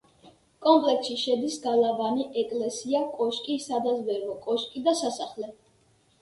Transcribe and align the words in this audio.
კომპლექსში 0.67 1.17
შედის: 1.23 1.57
გალავანი, 1.65 2.25
ეკლესია, 2.43 3.03
კოშკი, 3.19 3.59
სადაზვერვო 3.67 4.39
კოშკი 4.49 4.85
და 4.89 4.97
სასახლე. 5.05 5.53